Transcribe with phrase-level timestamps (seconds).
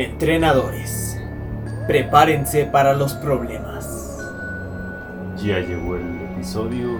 [0.00, 1.20] Entrenadores,
[1.86, 4.18] prepárense para los problemas.
[5.36, 6.96] Ya llegó el episodio.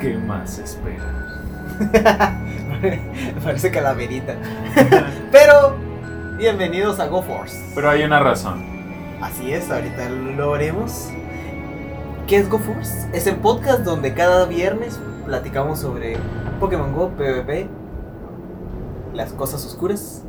[0.00, 1.02] ¿Qué más espera?
[3.42, 4.36] Parece calaverita.
[5.32, 5.74] Pero,
[6.38, 7.72] bienvenidos a GoForce.
[7.74, 8.64] Pero hay una razón.
[9.20, 11.08] Así es, ahorita lo veremos.
[12.28, 13.08] ¿Qué es GoForce?
[13.12, 16.18] Es el podcast donde cada viernes platicamos sobre
[16.60, 17.66] Pokémon Go, PvP,
[19.12, 20.23] las cosas oscuras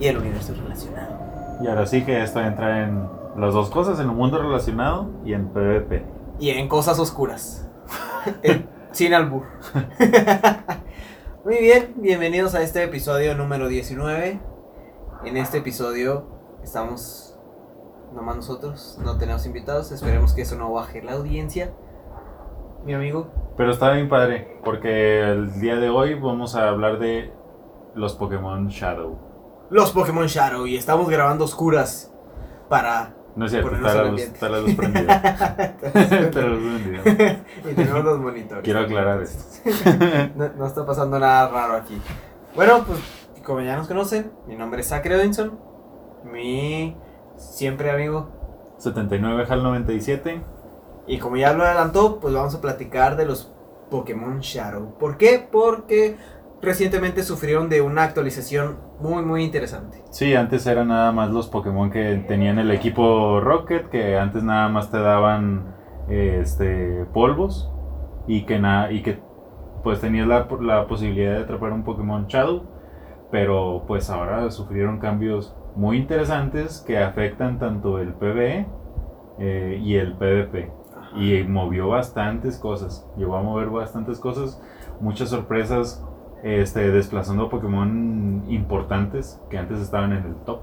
[0.00, 1.14] y el universo relacionado.
[1.62, 5.34] Y ahora sí que esto entra en las dos cosas, en el mundo relacionado y
[5.34, 6.04] en PvP.
[6.40, 7.68] Y en cosas oscuras.
[8.42, 9.44] En- Sin albur.
[11.44, 14.40] Muy bien, bienvenidos a este episodio número 19.
[15.24, 16.26] En este episodio
[16.62, 17.38] estamos
[18.14, 19.92] nomás nosotros, no tenemos invitados.
[19.92, 21.72] Esperemos que eso no baje la audiencia.
[22.84, 23.28] Mi amigo.
[23.56, 27.32] Pero está bien padre, porque el día de hoy vamos a hablar de
[27.94, 29.16] los Pokémon Shadow.
[29.70, 32.12] Los Pokémon Shadow y estamos grabando oscuras
[32.68, 33.14] para...
[33.36, 35.14] No es cierto, está la, luz, está la luz prendida.
[35.80, 37.44] Está la luz prendida.
[37.70, 38.64] y tenemos los monitores.
[38.64, 39.44] Quiero aclarar esto.
[40.34, 42.00] No, no está pasando nada raro aquí.
[42.56, 42.98] Bueno, pues
[43.44, 45.58] como ya nos conocen, mi nombre es Zachary Odinson.
[46.24, 46.96] Mi
[47.36, 48.74] siempre amigo.
[48.78, 50.42] 79 HAL 97.
[51.06, 53.52] Y como ya lo adelantó, pues vamos a platicar de los
[53.90, 54.98] Pokémon Shadow.
[54.98, 55.46] ¿Por qué?
[55.50, 56.16] Porque
[56.62, 60.02] recientemente sufrieron de una actualización muy muy interesante.
[60.10, 64.68] Sí, antes eran nada más los Pokémon que tenían el equipo Rocket, que antes nada
[64.68, 65.74] más te daban
[66.08, 67.70] este polvos
[68.26, 69.18] y que na- y que
[69.82, 72.64] pues tenías la, la posibilidad de atrapar un Pokémon Shadow,
[73.30, 78.66] pero pues ahora sufrieron cambios muy interesantes que afectan tanto el PvE
[79.38, 80.70] eh, y el PvP
[81.16, 84.60] y movió bastantes cosas, llegó a mover bastantes cosas,
[85.00, 86.04] muchas sorpresas,
[86.42, 90.60] este, desplazando Pokémon importantes que antes estaban en el top.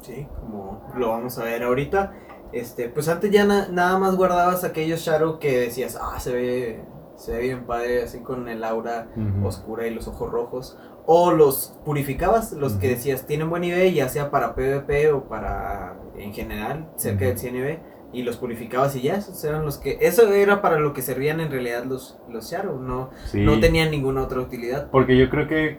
[0.00, 2.12] Sí, como lo vamos a ver ahorita.
[2.52, 6.84] Este, pues antes ya na- nada más guardabas aquellos Shadow que decías, ah, se ve,
[7.16, 9.08] se ve bien padre, así con el aura
[9.44, 10.78] oscura y los ojos rojos.
[11.04, 15.96] O los purificabas, los que decías tienen buen nivel, ya sea para PvP o para
[16.16, 17.28] en general, cerca Ujú.
[17.30, 17.78] del 100 nivel,
[18.12, 19.98] y los purificabas y ya, esos eran los que.
[20.00, 23.90] Eso era para lo que servían en realidad los, los Shadow, no, Sí, no tenían
[23.90, 24.90] ninguna otra utilidad.
[24.90, 25.78] porque yo creo que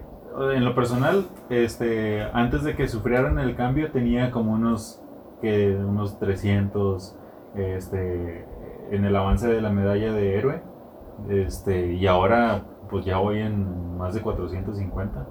[0.53, 5.01] en lo personal, este, antes de que sufrieran el cambio tenía como unos
[5.41, 7.15] que unos 300
[7.55, 8.45] este,
[8.91, 10.61] en el avance de la medalla de héroe.
[11.29, 15.27] Este, y ahora pues ya voy en más de 450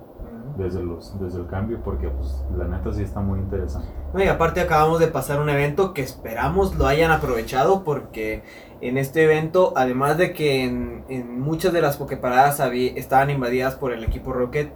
[0.58, 3.88] desde los desde el cambio porque pues la neta sí está muy interesante.
[4.12, 8.42] No, y aparte acabamos de pasar un evento que esperamos lo hayan aprovechado porque
[8.80, 13.76] en este evento, además de que en, en muchas de las pokeparadas había- estaban invadidas
[13.76, 14.72] por el equipo Rocket,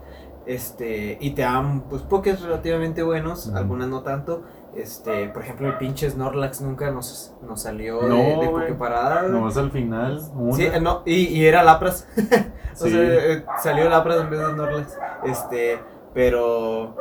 [0.47, 4.43] este, y te dan pues pokés relativamente buenos, algunas no tanto.
[4.75, 8.67] Este, por ejemplo, el pinche Snorlax nunca nos, nos salió de, No, de güey.
[8.69, 9.23] pokeparada.
[9.29, 10.57] Nomás al final, una.
[10.57, 12.09] Sí, no, y, y era Lapras.
[12.17, 12.91] o Sí.
[12.91, 14.99] sea, eh, salió Lapras en vez de Snorlax.
[15.25, 15.79] Este,
[16.15, 16.97] pero.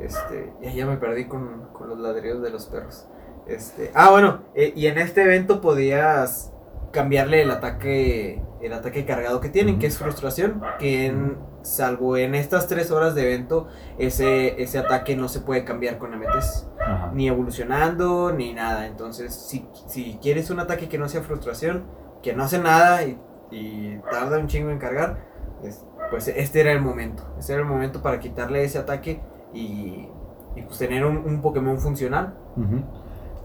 [0.00, 3.06] Este, ya, ya me perdí con, con los ladrillos de los perros.
[3.46, 6.52] Este, ah, bueno, eh, y en este evento podías
[6.92, 12.34] cambiarle el ataque el ataque cargado que tienen, que es frustración, que en, salvo en
[12.34, 17.10] estas tres horas de evento, ese, ese ataque no se puede cambiar con MTs Ajá.
[17.14, 18.86] ni evolucionando, ni nada.
[18.86, 21.84] Entonces, si, si quieres un ataque que no sea frustración,
[22.22, 23.18] que no hace nada y,
[23.50, 25.18] y tarda un chingo en cargar,
[25.62, 27.22] es- pues este era el momento.
[27.38, 29.20] Este era el momento para quitarle ese ataque
[29.54, 30.08] y,
[30.54, 32.34] y, pues tener un, un Pokémon funcional.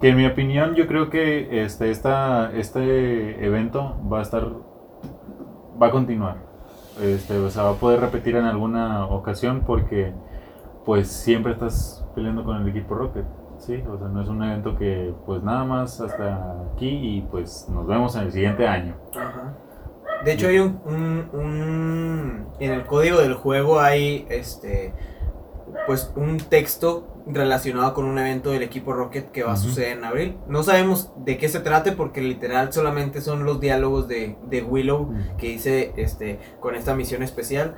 [0.02, 4.46] Que en mi opinión yo creo que este, esta, este evento va a estar,
[5.82, 6.49] va a continuar.
[7.02, 10.14] Este, o sea, va a poder repetir en alguna ocasión porque
[10.86, 13.26] pues siempre estás peleando con el equipo Rocket.
[13.58, 17.68] Sí, o sea, no es un evento que pues nada más hasta aquí y pues
[17.70, 18.96] nos vemos en el siguiente año.
[20.24, 24.94] De hecho, hay un, un- un- En el código del juego hay este.
[25.88, 30.04] Pues un texto relacionado con un evento del equipo Rocket que va a suceder en
[30.04, 30.38] abril.
[30.48, 35.14] No sabemos de qué se trate porque literal solamente son los diálogos de, de Willow
[35.38, 37.76] que hice este, con esta misión especial.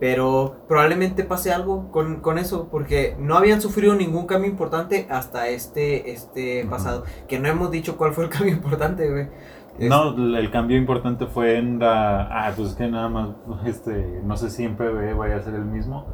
[0.00, 5.46] Pero probablemente pase algo con, con eso, porque no habían sufrido ningún cambio importante hasta
[5.46, 7.04] este, este pasado.
[7.28, 9.28] Que no hemos dicho cuál fue el cambio importante, güey.
[9.78, 12.22] No, el cambio importante fue en la...
[12.30, 13.30] Ah, pues es que nada más,
[13.64, 16.06] este, no sé si en PvE vaya a ser el mismo,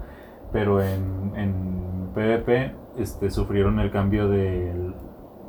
[0.52, 4.72] pero en, en PvP este, sufrieron el cambio de,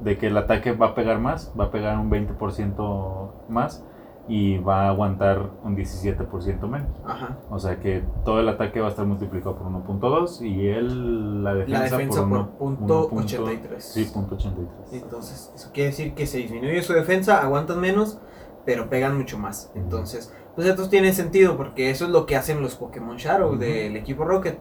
[0.03, 3.83] de que el ataque va a pegar más, va a pegar un 20% más,
[4.27, 6.89] y va a aguantar un 17% menos.
[7.03, 7.39] Ajá.
[7.49, 11.55] O sea que todo el ataque va a estar multiplicado por 1.2 y él la
[11.55, 13.83] defensa, La defensa por, uno- punto uno 83.
[13.83, 15.01] Sí, punto 83.
[15.01, 18.19] Entonces, eso quiere decir que se disminuye su defensa, aguantan menos,
[18.65, 19.71] pero pegan mucho más.
[19.73, 23.95] Entonces, pues esto tiene sentido porque eso es lo que hacen los Pokémon Shadow del
[23.95, 24.59] equipo Rocket.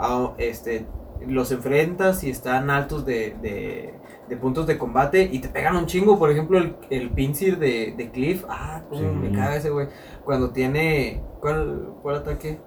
[0.00, 0.86] Ah, este,
[1.26, 3.94] los enfrentas y están altos de, de,
[4.28, 6.18] de puntos de combate y te pegan un chingo.
[6.18, 8.44] Por ejemplo, el, el Pinsir de, de Cliff.
[8.48, 9.02] Ah, Sí.
[9.02, 9.88] me caga ese güey.
[10.24, 11.22] Cuando tiene.
[11.40, 12.60] ¿Cuál, cuál ataque?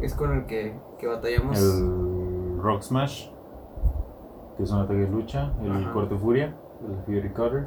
[0.00, 1.60] Es con el que, que batallamos.
[1.60, 3.28] El Rock Smash,
[4.56, 5.92] que es un ataque de lucha, el Ajá.
[5.92, 6.56] Corte Furia,
[6.88, 7.66] el Fury Cutter.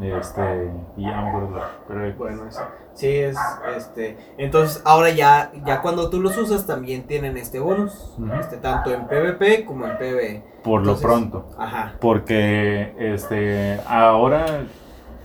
[0.00, 2.60] Este, y ya no me acuerdo, pero Bueno, eso.
[2.94, 3.36] Sí, es
[3.76, 4.16] este.
[4.38, 8.14] Entonces, ahora ya, ya cuando tú los usas, también tienen este bonus.
[8.40, 10.44] Este, tanto en PvP como en PvE.
[10.62, 11.46] por lo pronto.
[11.58, 11.94] Ajá.
[12.00, 14.44] Porque este ahora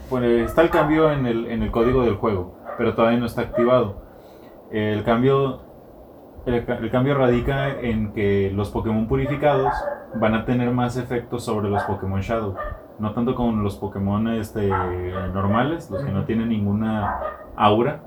[0.10, 3.42] bueno, está el cambio en el, en el código del juego, pero todavía no está
[3.42, 4.02] activado.
[4.72, 5.62] El cambio,
[6.46, 9.74] el, ca- el cambio radica en que los Pokémon purificados
[10.16, 12.56] van a tener más efectos sobre los Pokémon Shadow.
[13.02, 17.20] No tanto como los Pokémon este, normales, los que no tienen ninguna
[17.56, 18.04] aura,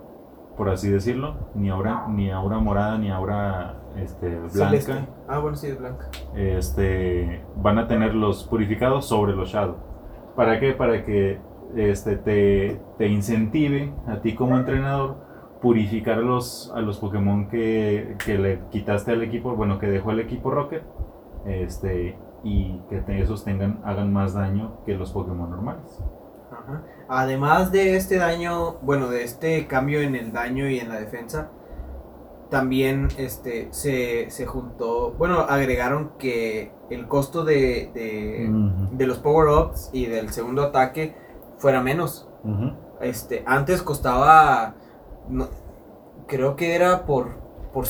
[0.56, 4.94] por así decirlo, ni aura, ni aura morada, ni aura este, blanca Celeste.
[5.28, 6.06] Ah, bueno, sí, es blanca.
[6.36, 9.76] este, van a tener los purificados sobre los Shadow.
[10.36, 10.72] ¿Para qué?
[10.74, 11.40] Para que
[11.74, 15.16] este, te, te incentive a ti como entrenador
[15.60, 20.20] purificar los, a los Pokémon que, que le quitaste al equipo, bueno, que dejó el
[20.20, 20.84] equipo Rocket,
[21.46, 26.00] este, y que te- esos tengan, hagan más daño que los Pokémon normales.
[26.52, 26.82] Ajá.
[27.08, 31.50] Además de este daño, bueno, de este cambio en el daño y en la defensa,
[32.50, 38.48] también este se, se juntó, bueno, agregaron que el costo de, de,
[38.92, 41.16] de los power-ups y del segundo ataque
[41.58, 42.28] fuera menos.
[42.44, 42.72] ujú.
[43.00, 44.74] Este, antes costaba,
[45.28, 45.48] no,
[46.28, 47.42] creo que era por
[47.72, 47.86] por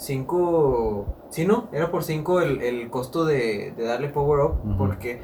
[0.00, 4.76] 5, 5, sí, no, era por 5 el, el costo de, de darle power up,
[4.78, 5.20] porque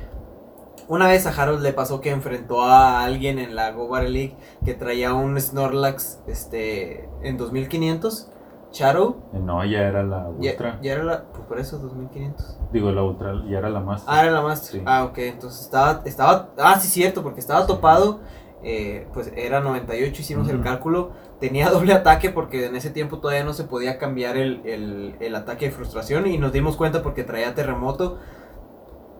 [0.89, 4.37] una vez a Harold le pasó que enfrentó a alguien en la Go Battle League
[4.65, 8.29] que traía un Snorlax este, en 2500,
[8.73, 10.79] Shadow, Eh, No, ya era la Ultra.
[10.83, 12.59] ya era la, pues por eso 2500.
[12.73, 14.05] Digo, la Ultra ya era la más.
[14.07, 14.81] Ah, era la Master.
[14.81, 14.83] Sí.
[14.85, 17.67] Ah, ok, entonces estaba, estaba, ah, sí, cierto, porque estaba Sí.
[17.69, 18.21] topado,
[18.69, 20.65] eh, pues era 98, hicimos el Ujú.
[20.65, 25.15] cálculo, tenía doble ataque porque en ese tiempo todavía no se podía cambiar el, el,
[25.21, 28.19] el ataque de frustración y nos dimos cuenta porque traía terremoto.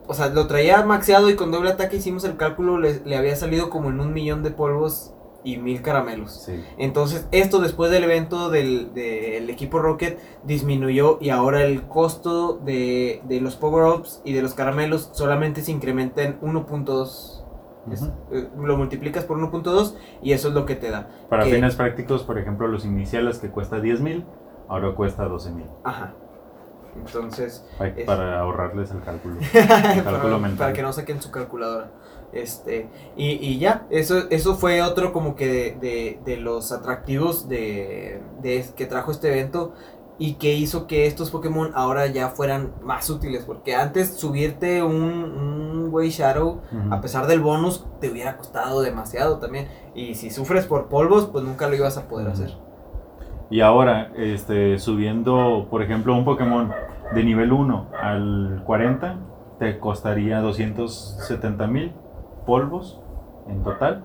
[0.09, 3.35] O sea, lo traía maxeado y con doble ataque hicimos el cálculo, le, le había
[3.35, 5.13] salido como en un millón de polvos
[5.43, 6.43] y mil caramelos.
[6.45, 6.61] Sí.
[6.77, 13.21] Entonces, esto después del evento del, del equipo Rocket disminuyó y ahora el costo de,
[13.25, 17.43] de los power-ups y de los caramelos solamente se incrementa en 1.2.
[17.91, 21.07] Es- eh, lo multiplicas por 1.2 y eso es lo que te da.
[21.29, 24.25] Para que- fines prácticos, por ejemplo, los iniciales que cuesta 10 mil,
[24.67, 25.65] ahora cuesta 12 mil.
[25.83, 26.13] Ajá.
[26.95, 29.37] Entonces, Pa- Es- Para ahorrarles el cálculo.
[29.53, 30.57] para, cálculo mental.
[30.57, 31.91] para que no saquen su calculadora.
[32.33, 37.47] Este, y, y ya, eso, eso fue otro como que de, de- de los atractivos
[37.47, 39.73] de, de- que trajo este evento
[40.19, 43.45] y que hizo que estos Pokémon ahora ya fueran más útiles.
[43.45, 49.37] Porque antes subirte un, un Way Shadow, a pesar del bonus, te hubiera costado demasiado
[49.37, 49.67] también.
[49.93, 52.51] Y si sufres por polvos, pues nunca lo ibas a poder hacer.
[53.49, 56.71] Y ahora, este, subiendo, por ejemplo, un Pokémon
[57.13, 59.15] de nivel 1 al 40,
[59.59, 61.93] te costaría 270 mil
[62.45, 62.99] polvos
[63.47, 64.03] en total.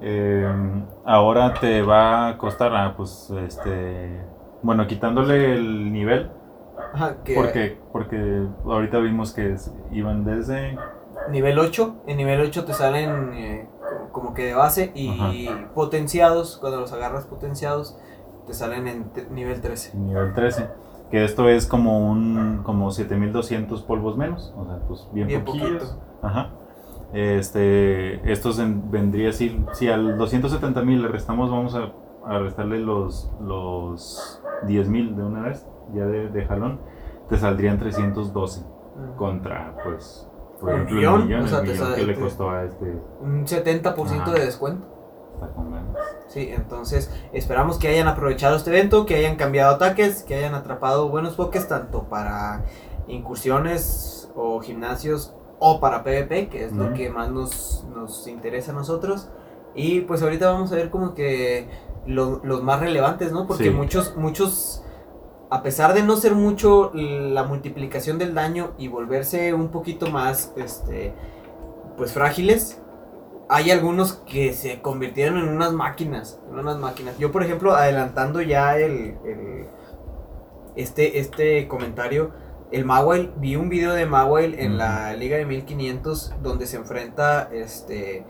[0.00, 0.48] Eh,
[1.04, 4.20] ahora te va a costar, ah, pues, este,
[4.62, 6.30] bueno, quitándole el nivel,
[6.94, 10.78] Ajá, que porque, porque ahorita vimos que es- iban desde
[11.30, 13.68] Nivel 8, en nivel 8 te salen eh,
[14.12, 17.96] como- que de base y potenciados, cuando los agarras potenciados,
[18.46, 19.96] te salen en nivel 13.
[19.96, 20.68] nivel 13.
[21.10, 25.82] Que esto es como un como 7200 polvos menos, o sea, pues bien, Bien poquillos.
[25.84, 26.00] poquito.
[26.22, 26.50] Ajá.
[27.12, 31.92] Este, estos en- vendría si si al 270 mil le restamos vamos a,
[32.24, 36.80] a restarle los los 10 mil de una vez, ya de, de jalón,
[37.28, 38.64] te saldrían 312
[38.96, 39.16] Mm.
[39.16, 40.28] contra pues
[40.60, 42.50] por Un ejemplo millón, el millón, o sea, el te millón sale- que le costó
[42.50, 42.84] a este
[43.20, 44.32] Un 70% Ajá.
[44.32, 44.86] de descuento.
[45.34, 45.96] está con ganas.
[46.26, 51.08] Sí, entonces esperamos que hayan aprovechado este evento, que hayan cambiado ataques, que hayan atrapado
[51.08, 52.64] buenos pokés tanto para
[53.08, 58.74] incursiones o gimnasios o para PvP, que es lo que más nos, nos interesa a
[58.74, 59.30] nosotros.
[59.74, 61.68] Y pues ahorita vamos a ver como que
[62.06, 63.46] lo- los más relevantes, ¿no?
[63.46, 63.70] Porque Sí.
[63.70, 64.82] muchos, muchos,
[65.50, 70.52] a pesar de no ser mucho la multiplicación del daño y volverse un poquito más,
[70.56, 71.12] este,
[71.96, 72.80] pues frágiles,
[73.48, 77.18] hay algunos que se convirtieron en unas máquinas, en unas máquinas.
[77.18, 79.66] Yo, por ejemplo, adelantando ya el, el
[80.76, 82.30] este, este comentario,
[82.70, 87.48] el Mawile, vi un video de Mawile en la Liga de 1500 donde se enfrenta,
[87.52, 88.24] este,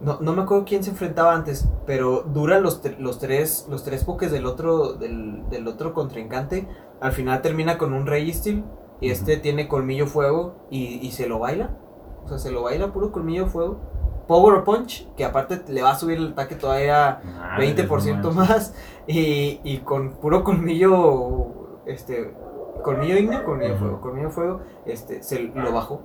[0.00, 4.04] no, no me acuerdo quién se enfrentaba antes, pero duran los, los tres, los tres
[4.04, 6.68] pokés del otro, del, del otro contrincante.
[7.00, 8.64] Al final termina con un Registeel
[9.00, 11.76] y este tiene colmillo fuego y, y se lo baila.
[12.24, 13.80] O sea, se lo baila puro colmillo fuego.
[14.26, 18.74] Power Punch, que aparte le va a subir el ataque todavía Madre, 20% no más.
[19.06, 22.34] Y, y con puro colmillo, este,
[22.82, 26.00] colmillo igneo, colmillo fuego, colmillo fuego, este, se lo bajó.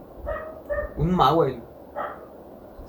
[0.97, 1.63] Un Mawile,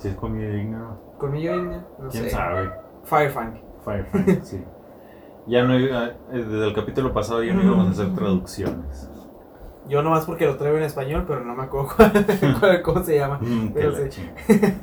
[0.02, 2.30] Si es comida digna, colmillo igneo, no quién sé.
[2.30, 2.70] sabe.
[3.04, 3.60] Firefang.
[3.84, 4.64] Firefly, sí.
[5.46, 9.08] Ya no iba- eh, desde el capítulo pasado ya no íbamos a hacer traducciones.
[9.88, 12.12] Yo nomás porque lo traigo en español, pero no me acuerdo cuál-
[12.60, 13.38] cuál- cómo se llama.
[13.40, 13.72] Mm,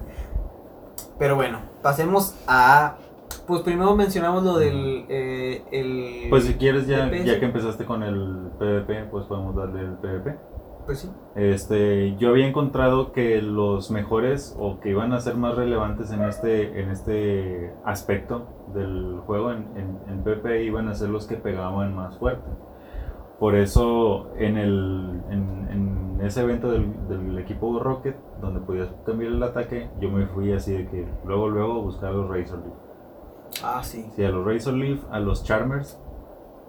[1.17, 2.97] Pero bueno, pasemos a.
[3.45, 5.05] Pues primero mencionamos lo del.
[5.09, 9.81] eh, el, Pues si quieres ya, ya que empezaste con el PvP, pues podemos darle
[9.81, 10.37] el PvP.
[10.89, 11.11] Pues sí.
[11.35, 16.23] Este, yo había encontrado que los mejores o que iban a ser más relevantes en
[16.23, 21.35] este, en este aspecto del juego en, en, en PvP iban a ser los que
[21.35, 22.49] pegaban más fuerte.
[23.37, 29.33] Por eso en, el, en, en ese evento del, del equipo Rocket, donde podías cambiar
[29.33, 33.63] el ataque, yo me fui así de que luego luego buscar a los Razor Leaf.
[33.63, 34.09] Ah, sí.
[34.15, 36.01] Sí, a los Razor Leaf, a los Charmers,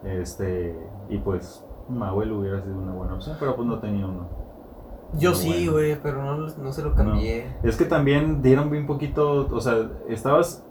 [0.05, 4.29] este, y pues Mawel hubiera sido una buena opción, pero pues no tenía uno.
[5.15, 5.73] Yo Muy sí, bueno.
[5.73, 7.57] güey, pero no, no se lo cambié.
[7.63, 10.65] Es que también dieron bien poquito, o sea, estabas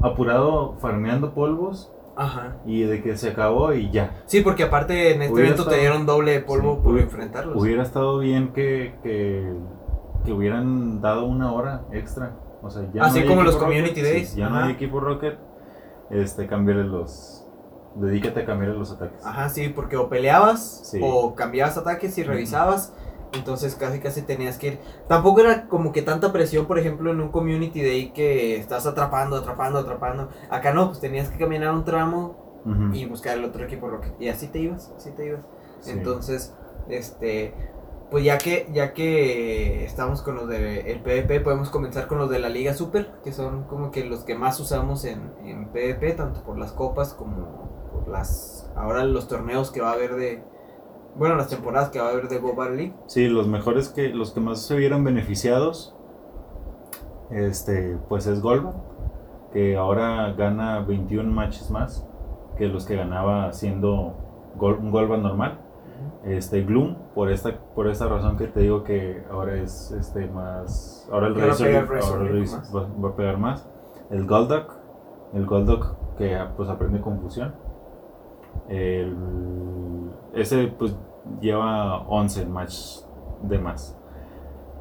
[0.00, 2.56] apurado farmeando polvos Ajá.
[2.66, 4.22] y de que se acabó y ya.
[4.26, 7.04] Sí, porque aparte en este Hubiera evento te dieron doble de polvo Sí, por hubiera-
[7.06, 7.62] enfrentarlos.
[7.62, 9.52] Hubiera estado bien que, que,
[10.24, 12.36] que hubieran dado una hora extra.
[12.62, 14.56] O sea, ya Así no hay como los equipo Community Rocket, Days, sí, ya no
[14.56, 15.38] hay equipo Rocket,
[16.10, 17.43] este, cambiarle los...
[17.94, 19.24] Dedícate a cambiarle los ataques.
[19.24, 21.00] Ajá, sí, porque o peleabas Sí.
[21.02, 22.92] o cambiabas ataques y revisabas.
[23.32, 24.78] Entonces casi casi tenías que ir.
[25.08, 29.36] Tampoco era como que tanta presión, por ejemplo, en un community day que estás atrapando,
[29.36, 30.28] atrapando, atrapando.
[30.50, 32.62] Acá no, pues tenías que caminar un tramo
[32.94, 33.90] y buscar el otro equipo.
[34.20, 35.40] Y así te ibas, así te ibas.
[35.80, 35.90] sí.
[35.90, 36.54] Entonces,
[36.88, 37.54] este,
[38.10, 42.30] pues ya que ya que estamos con los de el PvP, podemos comenzar con los
[42.30, 46.12] de la Liga Super, que son como que los que más usamos en, en PvP,
[46.12, 50.42] tanto por las copas como por las ahora los torneos que va a haber de
[51.16, 52.92] bueno, las temporadas que va a haber de Go League.
[53.06, 55.94] Sí, los mejores que los que más se vieron beneficiados
[57.30, 58.74] este pues es Golba,
[59.52, 62.06] que ahora gana 21 matches más
[62.56, 64.14] que los que ganaba siendo
[64.56, 65.60] gol- un Golba normal.
[66.24, 71.08] Este Gloom por esta por esta razón que te digo que ahora es este más
[71.12, 71.68] ahora el Razor
[72.74, 73.66] va, va a pegar más.
[74.10, 74.72] El Golduck,
[75.32, 77.54] el Golduck que pues aprende confusión.
[78.68, 79.16] El,
[80.32, 80.96] ese pues
[81.40, 83.06] lleva 11 matches
[83.42, 83.96] de más.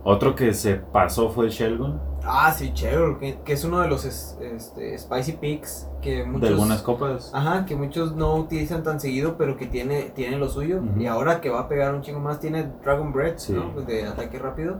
[0.06, 3.88] Otro que se pasó fue el Shelgon Ah, sí, chévere, que, que es uno de
[3.89, 7.32] los es- este, Spicy Picks que muchos de algunas copas.
[7.34, 10.82] Ajá, que muchos no utilizan tan seguido, pero que tiene, tiene lo suyo.
[10.98, 13.53] Y ahora que va a pegar un chingo más, tiene Dragon Breath, Sí.
[13.53, 13.74] ¿no?
[13.74, 14.80] Pues de ataque rápido.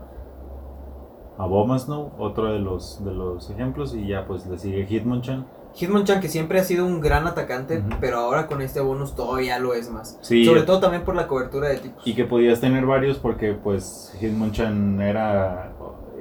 [1.38, 5.46] Abomasnow, otro de los de los ejemplos y ya pues le sigue Hitmonchan.
[5.74, 9.74] Hitmonchan que siempre ha sido un gran atacante, pero ahora con este bonus todavía lo
[9.74, 10.18] es más.
[10.22, 12.06] Sí, Sobre todo también por la cobertura de tipos.
[12.06, 15.72] y que podías tener varios porque pues Hitmonchan era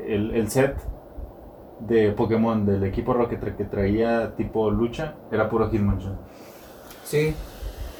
[0.08, 0.76] el, el set
[1.82, 6.18] de Pokémon del equipo Rocket tra- que traía tipo lucha, era puro Hitmonchan.
[7.04, 7.36] Sí.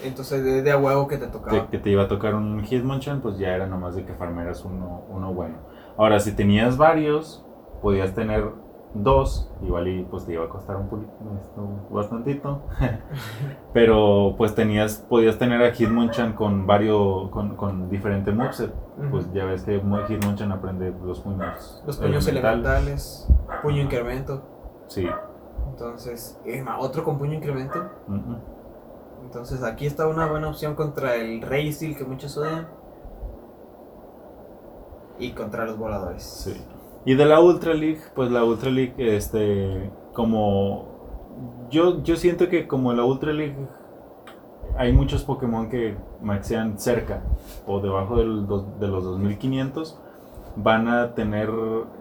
[0.04, 1.66] Entonces de, de a huevo que te tocaba.
[1.66, 4.66] Que, que te iba a tocar un Hitmonchan, pues ya era nomás de que farmeras
[4.66, 5.58] uno, uno bueno.
[5.98, 7.46] Ahora, si tenías varios,
[7.82, 8.50] podías tener
[8.96, 11.12] dos, igual y pues te iba a costar un poquito,
[11.90, 12.62] bastantito.
[13.74, 18.74] Pero pues tenías, podías tener a Hitmonchan con varios, con, con diferente moveset.
[19.10, 21.84] Pues ya ves que Mo- Hitmonchan aprende los puños.
[21.86, 23.28] Los puños elementales,
[23.64, 24.42] puño incremento.
[24.88, 25.08] Sí.
[25.70, 27.80] Entonces, eh, otro con puño incremento.
[29.24, 32.68] Entonces aquí está una buena opción contra el Rey Steel que muchos odian.
[35.18, 36.24] Y contra los voladores.
[36.24, 36.62] Sí.
[37.06, 42.68] Y de la Ultra League, pues la Ultra League, este, como yo, yo siento que
[42.68, 43.58] como en la Ultra League
[44.78, 47.24] hay muchos Pokémon que maxean cerca
[47.68, 48.48] o debajo del
[48.80, 50.00] de los 2500,
[50.56, 51.50] van a tener,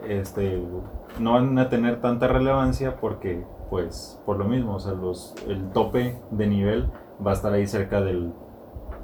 [0.07, 0.63] este,
[1.19, 5.71] no van a tener tanta relevancia porque, pues, por lo mismo, o sea, los, el
[5.71, 6.91] tope de nivel
[7.25, 8.33] va a estar ahí cerca del,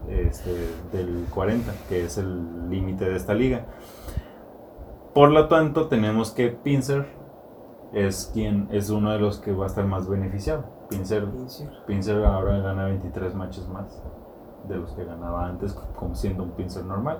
[0.08, 0.50] este,
[0.92, 3.66] del 40, que es el límite de esta liga.
[5.18, 7.04] Por lo tanto, tenemos que Pinsir
[7.92, 10.62] es quien es uno de los que va a estar más beneficiado.
[10.88, 11.26] Pincer,
[11.88, 14.00] Pincer ahora gana 23 matches más
[14.68, 17.18] de los que ganaba antes, como siendo un Pincer normal.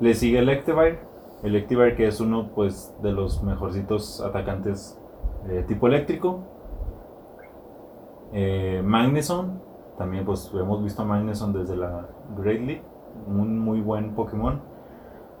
[0.00, 1.00] Le sigue Electivire,
[1.42, 4.98] Electivire que es uno pues de los mejorcitos atacantes
[5.46, 6.44] de tipo eléctrico.
[8.32, 9.60] Eh, Magneson,
[9.98, 12.08] también pues hemos visto a Magneson desde la
[12.38, 12.82] Great League,
[13.26, 14.62] un muy buen Pokémon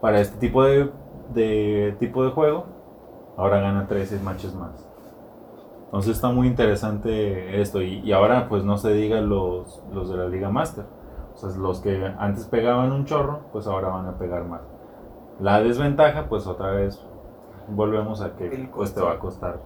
[0.02, 0.90] para este tipo de,
[1.32, 2.66] de tipo de juego.
[3.36, 4.86] Ahora gana 13 matches más.
[5.86, 7.82] Entonces está muy interesante esto.
[7.82, 10.84] Y, ahora pues no se diga los, los de la Liga Master.
[11.34, 14.62] O sea, los que antes pegaban un chorro, pues ahora van a pegar más.
[15.40, 17.00] La desventaja, pues otra vez
[17.68, 19.60] volvemos a que pues te va a costar.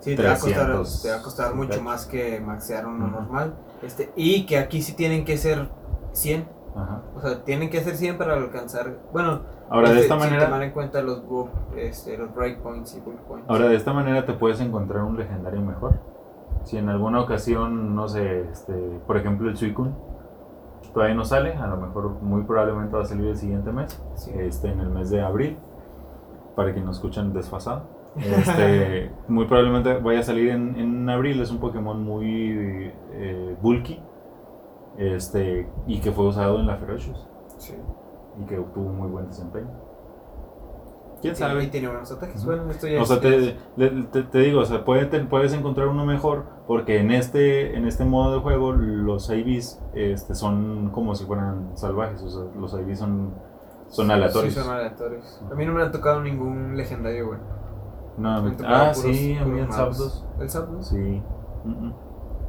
[0.00, 0.66] Sí, te va a costar,
[1.02, 3.54] te va a costar mucho más que maxear uno normal.
[3.82, 5.68] Este, y que aquí sí tienen que ser
[6.12, 6.61] 100.
[6.74, 7.02] Ajá.
[7.14, 8.96] O sea, tienen que ser 100 para alcanzar.
[9.12, 10.44] Bueno, ahora de este, esta manera.
[10.46, 11.22] tomar en cuenta los,
[11.76, 13.48] este, los breakpoints y points.
[13.48, 16.00] Ahora de esta manera te puedes encontrar un legendario mejor.
[16.64, 18.72] Si en alguna ocasión, no sé, este,
[19.06, 19.92] por ejemplo el Suicune
[20.94, 24.02] todavía no sale, a lo mejor muy probablemente va a salir el siguiente mes,
[24.34, 25.56] este, en el mes de abril,
[26.54, 28.02] para que nos escuchen desfasado.
[28.16, 34.02] Este, muy probablemente vaya a salir en, en abril, es un Pokémon muy eh, bulky
[34.98, 37.28] este, y que fue usado en la Ferocious.
[37.58, 37.74] Sí.
[38.40, 39.70] Y que obtuvo muy buen desempeño.
[41.22, 41.62] ¿Quién sabe?
[41.62, 42.44] Y tiene buenos ataques.
[42.44, 46.98] Bueno, esto ya o sea, te, te, digo, o sea, puedes encontrar uno mejor porque
[46.98, 52.20] en este, en este modo de juego los IVs este, son como si fueran salvajes.
[52.22, 53.34] O sea, los IVs son,
[53.86, 54.52] son aleatorios.
[54.52, 55.40] Sí, son aleatorios.
[55.48, 57.44] A mí no me ha tocado ningún legendario bueno.
[58.18, 60.26] No, me, ah, sí, a mí el Zapdos.
[60.40, 60.88] ¿El Zapdos?
[60.88, 61.22] Sí.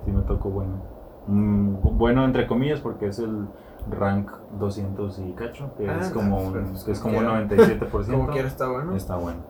[0.04, 0.93] Sí, me tocó bueno.
[1.27, 3.48] Mm, bueno, entre comillas, porque es el
[3.89, 8.12] rank 200 y cacho, que es ah, como un, que es como un 97%.
[8.12, 8.96] Como quiera está bueno.
[8.96, 9.42] Está bueno.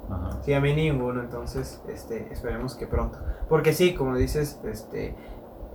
[0.42, 3.20] Sí, a mí ninguno, entonces este, esperemos que pronto.
[3.50, 5.16] Porque sí, como dices, este,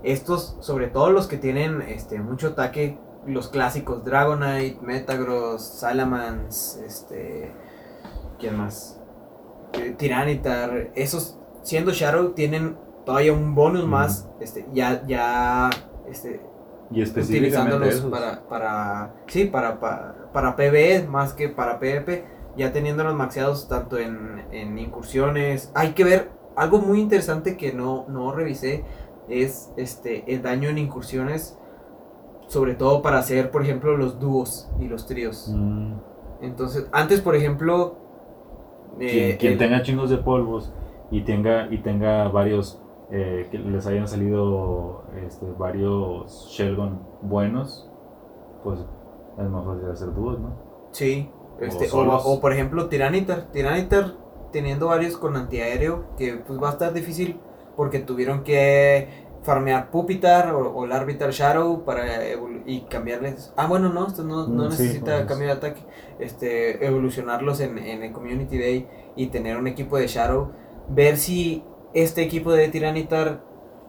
[0.03, 7.53] estos, sobre todo los que tienen este, mucho ataque, los clásicos Dragonite, Metagross, Salamence, este,
[8.38, 9.01] ¿quién más?
[9.75, 12.77] Eh, Tiranitar, esos siendo Shadow tienen
[13.09, 15.71] todavía un bonus más, este, ya, ya,
[16.11, 16.42] este,
[16.90, 22.27] y utilizándolos para, para, sí, para, para, para PvE más que para PvP,
[22.59, 25.73] ya teniéndolos maxeados tanto en, en incursiones.
[25.75, 28.85] Hay que ver, algo muy interesante que no, no revisé
[29.31, 31.59] es este el daño en incursiones,
[32.47, 35.51] sobre todo para hacer, por ejemplo, los dúos y los tríos.
[35.51, 35.94] Mm.
[36.42, 37.97] Entonces, antes, por ejemplo...
[39.01, 40.75] Eh, quien, tenga chingos de polvos
[41.11, 47.90] y tenga, y tenga varios eh, que les hayan salido este, varios Shelgon buenos,
[48.62, 48.81] pues
[49.38, 50.57] es más fácil hacer dúos, ¿no?
[50.92, 54.14] Sí, este, o, por ejemplo Tiranitar, Tiranitar
[54.53, 57.40] teniendo varios con antiaéreo, que pues va a estar difícil
[57.77, 62.05] porque tuvieron que farmear Pupitar o, o Larvitar Shadow para
[62.66, 63.53] y cambiarles.
[63.57, 65.27] Ah, bueno, no, esto no, no mm, necesita pues.
[65.27, 65.81] cambio de ataque.
[66.18, 70.53] Este, evolucionarlos en, en el Community Day y tener un equipo de Shadow.
[70.90, 73.40] Ver si este equipo de Tiranitar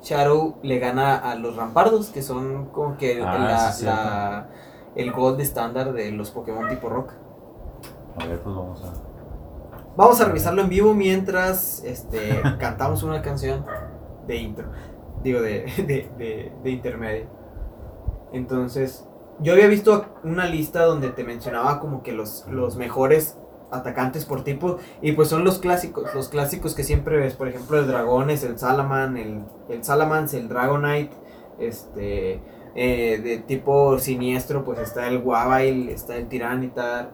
[0.01, 4.47] Shadow le gana a los Rampardos, que son como que ah,
[4.95, 7.15] el gold estándar de los Pokémon tipo roca.
[8.17, 8.93] A ver, pues vamos a.
[9.95, 13.65] Vamos a revisarlo en vivo mientras este, cantamos una canción
[14.27, 14.69] de intro.
[15.23, 15.65] Digo, de,
[16.17, 17.27] de, de intermedio.
[18.31, 19.05] Entonces,
[19.39, 23.37] yo había visto una lista donde te mencionaba como que los, los mejores
[23.71, 24.77] atacantes por tipo.
[25.01, 27.35] Y pues son los clásicos, los clásicos que siempre ves.
[27.35, 31.15] Por ejemplo, el Dragones, el Salaman, el, el Salamance, el Dragonite.
[31.59, 32.41] Este,
[32.75, 37.11] eh, de tipo siniestro, pues está el Wabail, está el Tiranitar.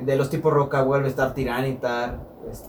[0.00, 2.20] De los tipos roca vuelve a estar Tiranitar.
[2.50, 2.68] Este,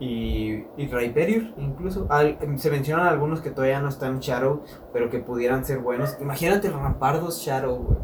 [0.00, 2.08] y, y Rhyperior, incluso.
[2.56, 4.62] se mencionan algunos que todavía no están Shadow,
[4.92, 6.16] pero que pudieran ser buenos.
[6.20, 7.98] Imagínate Rampardos Shadow,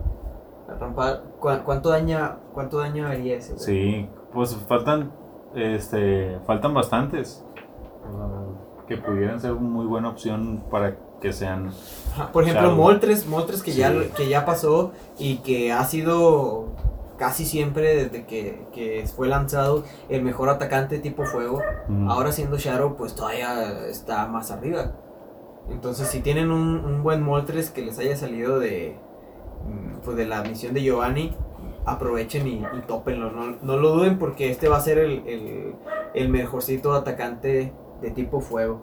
[1.39, 3.59] ¿cuánto daña, cuánto daño haría ese?
[3.59, 5.13] Sí, pues faltan,
[5.55, 7.45] este, faltan bastantes
[8.87, 11.71] que pudieran ser muy buena opción para que sean.
[12.33, 16.69] por ejemplo, Moltres, Moltres que ya que ya pasó y que ha sido
[17.17, 21.61] casi siempre desde que, fue lanzado el mejor atacante tipo fuego.
[22.09, 24.93] Ahora siendo Shadow, pues todavía está más arriba.
[25.69, 28.97] Entonces, si tienen un, un buen Moltres que les haya salido de,
[30.05, 31.37] pues de la misión de Giovanni,
[31.85, 33.31] aprovechen y, y tópenlo.
[33.31, 38.83] No, lo duden porque este va a ser el, mejorcito atacante de tipo fuego.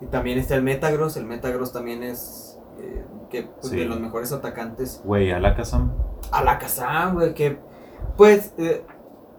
[0.00, 1.16] Y también está el Metagross.
[1.16, 5.00] El Metagross también es eh, que, pues, de los mejores atacantes.
[5.04, 5.92] Güey, Alakazam.
[6.30, 7.58] Alakazam, güey, que
[8.16, 8.54] pues...
[8.58, 8.84] Eh,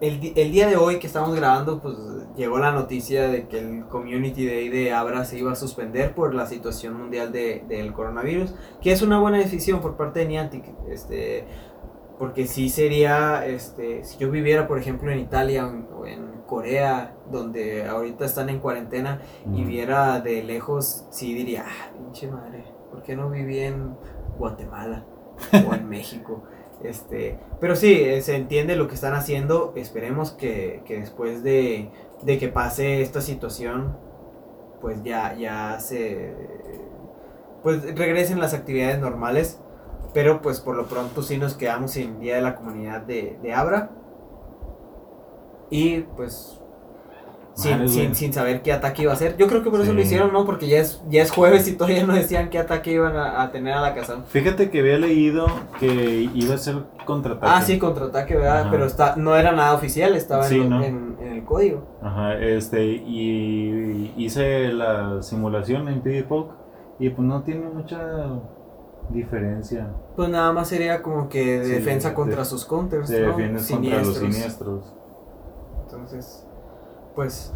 [0.06, 1.96] el, el día de hoy que estamos grabando, pues
[2.36, 6.34] llegó la noticia de que el Community Day de Abra se iba a suspender por
[6.34, 10.64] la situación mundial de, del coronavirus, que es una buena decisión por parte de Niantic,
[10.90, 11.46] este,
[12.18, 17.86] porque sí sería, este, si yo viviera, por ejemplo, en Italia o en, Corea, donde
[17.86, 19.18] ahorita están en cuarentena,
[19.50, 23.96] y viera de lejos, sí diría, ah, pinche madre, ¿por qué no viví en
[24.38, 25.06] Guatemala
[25.66, 26.44] o en México?
[26.84, 29.72] Este, pero sí, eh, se entiende lo que están haciendo.
[29.74, 31.90] Esperemos que, que después de,
[32.22, 33.96] de que pase esta situación,
[34.80, 36.34] pues ya, ya se.
[37.62, 39.60] Pues regresen las actividades normales.
[40.12, 43.54] Pero pues por lo pronto sí nos quedamos sin Día de la Comunidad de, de
[43.54, 43.90] Abra.
[45.70, 46.60] Y pues.
[47.54, 49.36] Sin, sin, sin saber qué ataque iba a ser.
[49.36, 49.96] Yo creo que por eso Sí.
[49.96, 50.44] lo hicieron, ¿no?
[50.44, 53.52] Porque ya es, ya es jueves y todavía no decían qué ataque iban a, a
[53.52, 54.24] tener a la casa.
[54.26, 55.46] Fíjate que había leído
[55.78, 57.52] que iba a ser contraataque.
[57.56, 58.62] Ah, sí, contraataque, ¿verdad?
[58.62, 58.70] Ajá.
[58.72, 60.82] Pero está, no era nada oficial, estaba Sí, en, ¿no?
[60.82, 61.86] en- en el código.
[62.02, 66.52] Ajá, este, y hice la simulación en PvPoke
[66.98, 68.30] y pues no tiene mucha
[69.10, 69.90] diferencia.
[70.16, 74.02] Pues nada más sería como que de Sí, defensa de- contra sus counters, defiendes contra
[74.02, 74.92] los siniestros.
[75.84, 76.43] Entonces,
[77.14, 77.52] pues,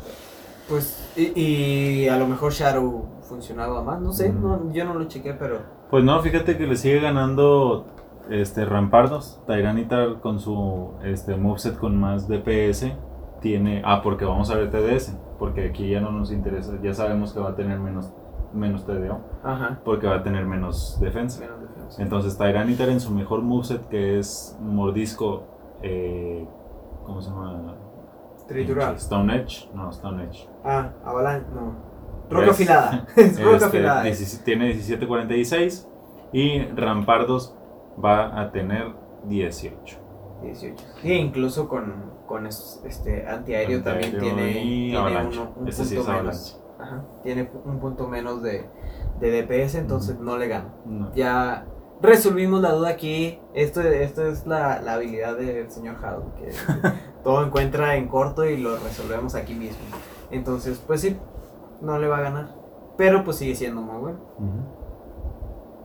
[0.68, 5.04] pues, y, y a lo mejor Shadow funcionaba más, no sé, no, yo no lo
[5.06, 5.58] chequé, pero
[5.90, 7.86] Pues no, fíjate que le sigue ganando
[8.30, 12.92] este Rampardos, Tyranitar con su este moveset con más DPS
[13.40, 17.32] tiene ah porque vamos a ver TDS, porque aquí ya no nos interesa, ya sabemos
[17.32, 18.12] que va a tener menos
[18.52, 21.40] menos TDO, ajá, porque va a tener menos defensa.
[21.40, 22.02] menos defensa.
[22.02, 25.44] Entonces Tyranitar en su mejor moveset que es mordisco
[25.82, 26.46] eh,
[27.04, 27.74] ¿cómo se llama?
[28.48, 28.94] Triturar.
[28.96, 30.48] Stone Edge, no, Stone Edge.
[30.64, 31.76] Ah, Avalanche, no.
[32.30, 33.06] Roca Es- afilada.
[33.16, 34.02] Es roca Este, afilada.
[34.02, 35.88] 17 tiene 1746
[36.32, 37.54] y Rampardos
[38.02, 39.98] va a tener 18.
[40.42, 40.84] 18.
[41.02, 45.84] Sí, incluso con, con es- este antiaéreo también Antiaéreo tiene, y tiene uno- un Este
[45.84, 46.62] sí punto es menos.
[46.78, 48.68] Ajá, tiene un punto menos de,
[49.20, 50.72] de DPS, entonces no le gana.
[50.86, 51.12] No.
[51.12, 51.66] Ya
[52.00, 53.40] resolvimos la duda aquí.
[53.52, 56.52] Esto, esto es la, la habilidad del señor Hado, que
[57.24, 59.78] todo encuentra en corto y lo resolvemos aquí mismo.
[60.30, 61.16] Entonces, pues sí,
[61.80, 62.48] no le va a ganar.
[62.96, 64.18] Pero pues sigue siendo muy bueno.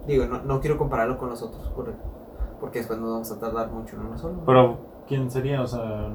[0.08, 1.93] Digo, no, no quiero compararlo con los otros, por-
[2.60, 4.41] porque después nos vamos a tardar mucho en uno solo.
[4.46, 5.62] Pero, ¿quién sería?
[5.62, 6.08] O sea,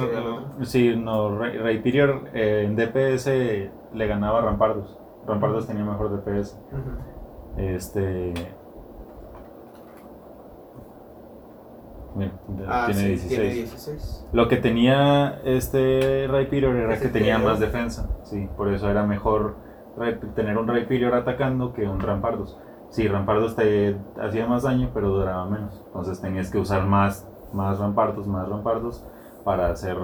[0.00, 0.40] no, otro.
[0.58, 4.98] no, sí, no, Ray- Rhyperior eh, en DPS le ganaba a Rampardos.
[5.26, 6.58] Rampardos tenía mejor DPS.
[7.56, 8.32] Este.
[12.68, 13.28] Ah, tiene sí, 16.
[13.28, 14.26] Tiene 16.
[14.32, 18.08] Lo que tenía este Rhyperior era Ese que tenía más defensa.
[18.22, 19.56] Sí, por eso era mejor
[19.96, 22.58] Ray- tener un Rhyperior atacando que un Rampardos.
[22.90, 25.82] Sí, Rampardos te hacía más daño, pero duraba menos.
[25.86, 29.04] Entonces tenías que usar más, más Rampardos, más Rampardos
[29.44, 29.96] para hacer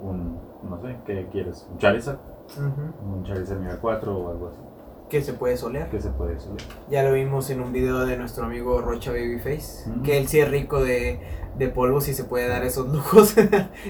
[0.00, 1.68] un, no sé, ¿qué quieres?
[1.72, 2.18] ¿Un Charizard?
[3.04, 4.60] Un Charizard nivel 4 o algo así.
[5.08, 5.90] Que se puede solear.
[5.90, 6.50] ¿Qué se puede decir?
[6.90, 9.90] Ya lo vimos en un video de nuestro amigo Rocha Babyface.
[10.02, 11.20] Que él sí es rico de,
[11.58, 13.34] de polvos y se puede dar esos lujos.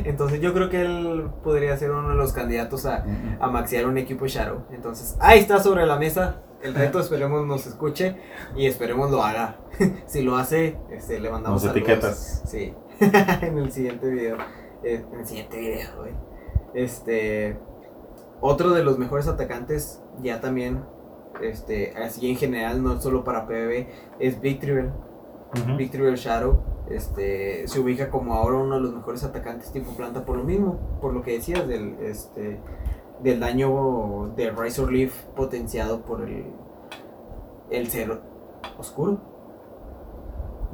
[0.05, 3.05] Entonces yo creo que él podría ser uno de los candidatos a,
[3.41, 4.65] a maxear un equipo Shadow.
[4.71, 6.43] Entonces ahí está sobre la mesa.
[6.63, 8.17] El reto esperemos nos escuche
[8.57, 9.59] y esperemos lo haga.
[10.07, 12.43] si lo hace, este, le mandamos Nos etiquetas.
[12.47, 12.75] Sí.
[13.01, 14.39] en el siguiente video.
[14.83, 16.13] Eh, en el siguiente video, güey.
[16.73, 17.59] Este.
[18.41, 20.85] Otro de los mejores atacantes, ya también.
[21.43, 24.93] Este, así en general, no solo para PvP, es Victreebel.
[25.57, 25.77] Ujú.
[25.77, 26.63] Victreebel Shadow.
[26.89, 30.79] Este, se ubica como ahora uno de los mejores atacantes tipo planta por lo mismo,
[31.01, 32.61] por lo que decías del este
[33.23, 36.45] del daño de Razor Leaf potenciado por el
[37.71, 38.21] el ser
[38.79, 39.19] oscuro.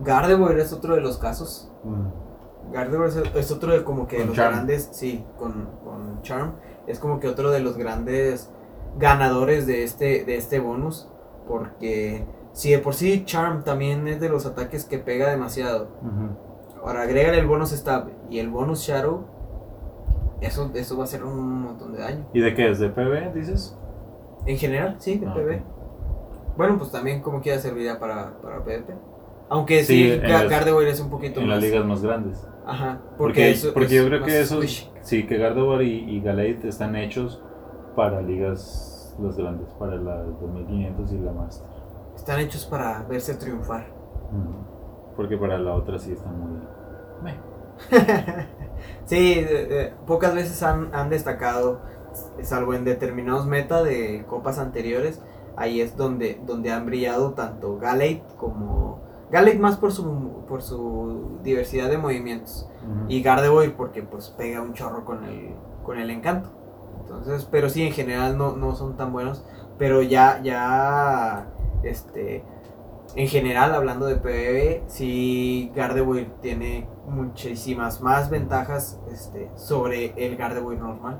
[0.02, 1.70] Gardevoir es otro de los casos.
[1.84, 2.72] Mm.
[2.72, 4.54] Gardevoir es, otro de como que Con los Charm.
[4.54, 6.54] grandes, sí, con, con Charm,
[6.86, 8.50] es como que otro de los grandes
[8.98, 11.08] ganadores de este, de este bonus,
[11.46, 16.84] porque si de por sí Charm también es de los ataques que pega demasiado, Ujú.
[16.86, 19.24] ahora agrega el bonus Stab y el bonus Shadow,
[20.40, 22.26] eso, eso va a ser un montón de daño.
[22.32, 22.78] ¿Y de qué es?
[22.78, 23.76] ¿De PB, dices?
[24.46, 25.62] En general, sí, de Ah, PB.
[26.56, 28.94] Bueno, pues también como quiera serviría para, para PvP.
[29.50, 31.56] Aunque Sí, sí, en Gardevoir es un poquito En más.
[31.56, 32.46] las ligas más grandes.
[32.66, 34.90] Ajá, porque, Porque, eso porque es yo creo que esos, squish.
[35.02, 37.42] sí, que Gardevoir y, y Galate están hechos
[37.94, 41.68] para ligas las grandes, para la 2500 y la Master.
[42.16, 43.86] Están hechos para verse triunfar.
[45.16, 46.60] Porque para la otra sí están muy...
[49.06, 51.80] sí, eh, eh, pocas veces han, han destacado,
[52.42, 55.22] salvo en determinados meta de copas anteriores,
[55.56, 59.00] ahí es donde, donde han brillado tanto Galate como
[59.30, 62.68] Gallic más por su, por su diversidad de movimientos.
[62.82, 63.04] Ujú.
[63.08, 66.50] Y Gardevoir porque pues pega un chorro con el, con el encanto.
[67.10, 69.44] Entonces, pero sí, en general no, no son tan buenos.
[69.78, 71.46] Pero ya, ya,
[71.82, 72.44] este,
[73.16, 80.78] en general, hablando de PvE, sí Gardevoir tiene muchísimas más ventajas este, sobre el Gardevoir
[80.78, 81.18] normal.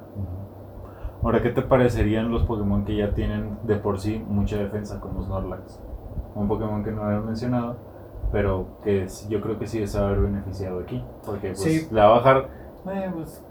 [1.23, 5.23] Ahora, ¿qué te parecerían los Pokémon que ya tienen de por sí mucha defensa, como
[5.25, 5.81] Snorlax?
[6.35, 7.77] Un Pokémon que no había mencionado,
[8.33, 11.05] pero que es- yo creo que sí a ver beneficiado aquí.
[11.27, 11.89] Porque pues, Sí.
[11.91, 12.49] le va a bajar
[12.87, 13.45] eh, pues,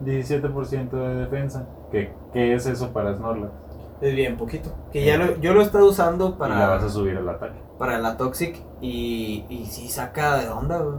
[0.00, 1.68] 17% de defensa.
[1.92, 3.52] ¿Qué, ¿Qué es eso para Snorlax?
[4.00, 4.70] Es bien poquito.
[4.90, 7.28] Que ya lo, yo lo he estado usando Y la vas a para, subir el
[7.28, 7.60] ataque.
[7.78, 10.96] para la Toxic y, y sí saca de onda, güey.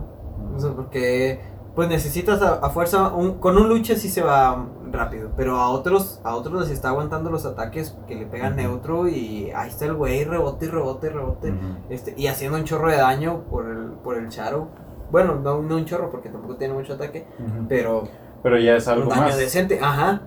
[0.55, 1.41] O sea, porque
[1.75, 5.69] pues necesitas a, a fuerza, un- con un lucha sí se va rápido, pero a
[5.69, 9.85] otros, a otros les está aguantando los ataques que le pegan neutro y ahí está
[9.85, 11.49] el güey, rebote y rebote y rebote.
[11.49, 11.59] Ujú.
[11.89, 14.67] Este, y haciendo un chorro de daño por el, por el Shadow.
[15.11, 17.25] Bueno, no, no un chorro porque tampoco tiene mucho ataque,
[17.67, 18.03] pero
[18.43, 19.37] Pero ya es algo un daño más.
[19.37, 20.21] decente, ajá.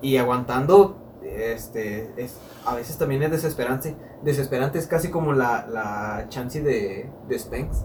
[0.00, 3.96] Y aguantando, este, es, a veces también es desesperante.
[4.22, 7.84] Desesperante es casi como la, la chance de, de Spanx.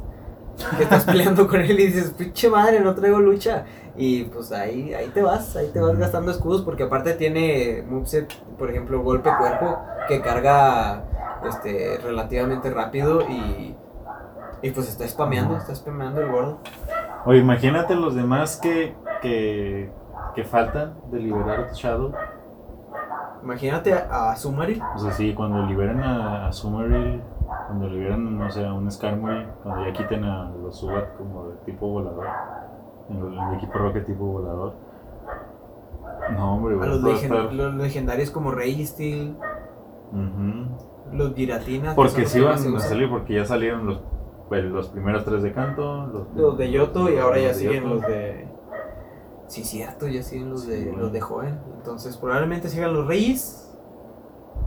[0.77, 3.65] Que estás peleando con él y dices, pinche madre, no traigo lucha.
[3.97, 8.31] Y pues ahí, ahí te vas, ahí te vas gastando escudos porque aparte tiene moveset,
[8.57, 11.05] por ejemplo, golpe cuerpo, que carga
[11.47, 13.75] este, relativamente rápido y,
[14.61, 16.59] y pues está spameando, está spameando el gordo.
[17.25, 19.89] Oye, imagínate los demás que, que,
[20.35, 22.11] que faltan de liberar a Shadow.
[23.43, 24.81] Imagínate a, a Sumari.
[24.95, 26.51] O sea, sí, cuando liberen a, a
[27.67, 31.55] cuando liberen, no sé, a un Skarmory, cuando ya quiten a los Subat como de
[31.65, 32.25] tipo volador,
[33.09, 34.73] el, el equipo Rocket tipo volador.
[36.35, 39.35] No, hombre, A los, va a legen- estar- los legendarios como Registeel,
[40.11, 41.15] Ujú.
[41.17, 41.89] los Giratina.
[41.89, 44.01] que Porque son sí los van a salir, porque ya salieron los,
[44.47, 47.89] pues, los primeros tres de canto, los, Los de Yoto y ahora ya los siguen
[47.89, 48.47] los de.
[49.53, 51.59] Sí, cierto, ya siguen los de los de Joven.
[51.77, 53.71] Entonces probablemente sigan los Reyes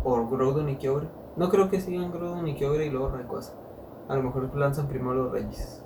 [0.04, 1.08] o Groudon y Kyogre.
[1.34, 3.54] No creo que sigan Groudon y Kyogre y luego Rayquaza.
[4.08, 5.82] A lo mejor lanzan primero los Reyes.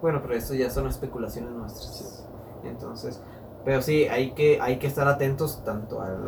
[0.00, 2.24] Bueno, pero esto ya son especulaciones nuestras.
[2.62, 3.20] Entonces,
[3.64, 6.24] pero sí, hay que, hay que estar atentos tanto al,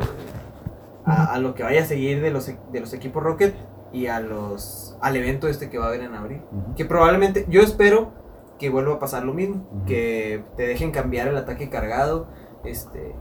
[1.05, 3.55] a, a lo que vaya a seguir de los, de los equipos Rocket
[3.93, 6.41] y a los al evento este que va a haber en abril.
[6.75, 8.11] Que probablemente, yo espero
[8.59, 12.27] que vuelva a pasar lo mismo, que te dejen cambiar el ataque cargado,
[12.63, 13.15] este,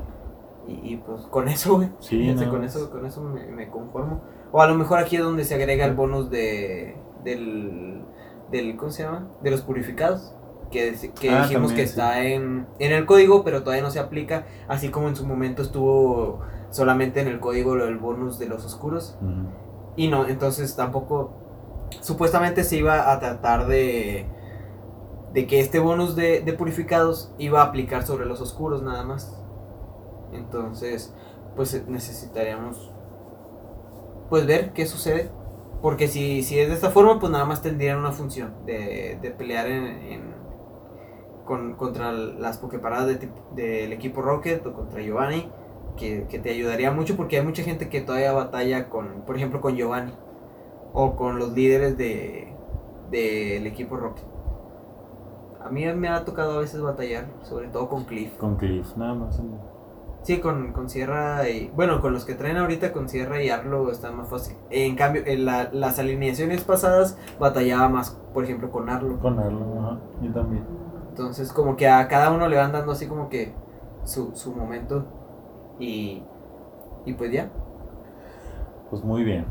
[0.68, 4.23] y, y pues con eso, güey, Sí, con eso, con eso me, me conformo.
[4.53, 8.03] O a lo mejor aquí es donde se agrega el bonus de, del,
[8.51, 9.29] del, ¿cómo se llama?
[9.42, 10.35] De los purificados.
[10.71, 11.90] Que, que Ah, dijimos también, que sí.
[11.90, 15.61] está en, en el código, pero todavía no se aplica, así como en su momento
[15.62, 16.40] estuvo
[16.71, 19.18] solamente en el código lo del bonus de los oscuros.
[19.97, 21.35] Y no, entonces tampoco.
[22.01, 24.27] Supuestamente se iba a tratar de.
[25.33, 29.38] De que este bonus de, de purificados iba a aplicar sobre los oscuros nada más.
[30.33, 31.14] Entonces,
[31.57, 32.92] pues eh, necesitaríamos.
[34.29, 35.31] Pues ver qué sucede.
[35.81, 39.31] Porque si, si es de esta forma, pues nada más tendrían una función de, de
[39.31, 40.35] pelear en,
[41.45, 45.51] con, contra las tip- del equipo Rocket o contra Giovanni.
[45.97, 49.61] Que, que te ayudaría mucho porque hay mucha gente que todavía batalla con, por ejemplo,
[49.61, 50.14] con Giovanni
[50.95, 52.55] o con los líderes de
[53.11, 54.25] del equipo Rocket.
[55.64, 58.37] A mí me ha tocado a veces batallar, sobre todo con Cliff.
[58.37, 59.40] Con Cliff, nada más.
[60.22, 61.70] Sí, con, con Sierra y.
[61.75, 64.57] Bueno, con los que traen ahorita con Sierra y Arlo está más fácil.
[64.70, 69.18] En cambio, en la- las alineaciones pasadas batallaba más, por ejemplo, con Arlo.
[69.18, 70.64] Con Arlo, ajá, yo también.
[71.09, 73.53] Entonces, como que a cada uno le van dando así como que
[74.05, 75.05] su, su momento.
[75.81, 76.22] Y.
[77.05, 77.51] Y pues ya.
[78.90, 79.46] Pues muy bien.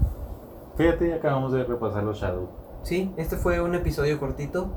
[0.75, 2.47] Fíjate, acabamos de repasar los Shadow.
[2.83, 4.69] Sí, este fue un episodio cortito.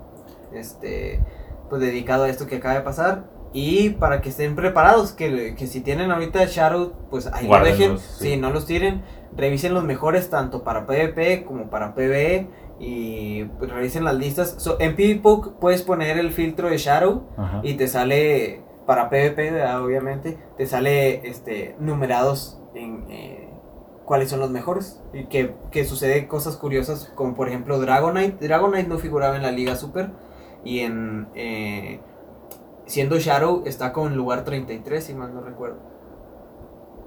[0.55, 1.21] Este.
[1.69, 3.25] Pues dedicado a esto que acaba de pasar.
[3.53, 7.99] Y para que estén preparados, que, que si tienen ahorita Shadow, pues ahí lo dejen.
[7.99, 8.31] sí.
[8.31, 9.03] Si no los tiren,
[9.37, 12.49] revisen los mejores tanto para PvP como para PvE.
[12.81, 14.57] Y pues, revisen las listas.
[14.59, 17.61] So, en PvP puedes poner el filtro de Shadow Ajá.
[17.63, 19.83] y te sale para PvP, ¿verdad?
[19.83, 23.49] obviamente, te sale este numerados en eh,
[24.05, 28.47] cuáles son los mejores y que, que sucede cosas curiosas como por ejemplo Dragonite.
[28.47, 30.11] Dragonite no figuraba en la Liga Super
[30.65, 32.01] y en eh,
[32.87, 35.79] siendo Shadow está con lugar 33 si mal no recuerdo.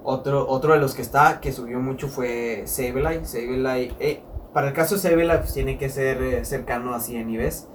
[0.04, 3.24] Otro, otro de los que está, que subió mucho fue Sableye.
[3.24, 4.22] Sableye, eh,
[4.54, 7.68] para el caso de Sableye, pues tiene que ser eh, cercano a 100 IVs.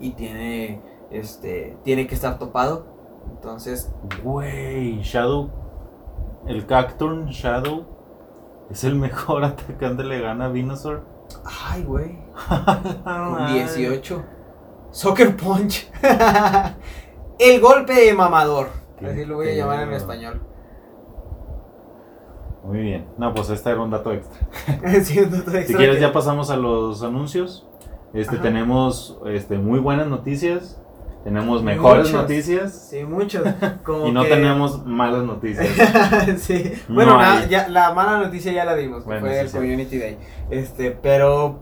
[0.00, 2.86] Y tiene, este, tiene que estar topado.
[3.30, 3.92] Entonces,
[4.22, 5.50] Güey, Shadow.
[6.46, 7.86] El Cacturn Shadow
[8.70, 11.04] es el mejor atacante, le gana a Venusaur
[11.44, 12.18] Ay, güey.
[13.04, 14.24] Con 18.
[14.96, 15.90] Soccer Punch.
[17.38, 18.68] el golpe de mamador.
[19.06, 20.40] Así lo voy a llamar en español.
[22.64, 23.06] Muy bien.
[23.18, 24.40] No, pues este era un dato extra.
[25.04, 27.68] Sí, un dato Si extra quieres que- ya pasamos a los anuncios.
[28.14, 28.42] Este Ajá.
[28.44, 30.80] tenemos este muy buenas noticias,
[31.24, 32.22] tenemos mejores Muchos.
[32.22, 33.42] noticias Sí, muchos.
[33.84, 35.68] Como y no que- tenemos malas noticias.
[36.38, 36.72] sí.
[36.88, 37.48] No Bueno, na- hay.
[37.50, 39.56] ya, la mala noticia ya la dimos, Bueno, fue sí, el sí.
[39.58, 40.18] Community Day.
[40.48, 41.60] Este, pero